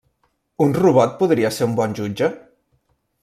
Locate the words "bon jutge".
1.81-2.31